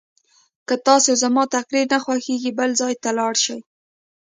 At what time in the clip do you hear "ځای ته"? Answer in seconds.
2.79-3.09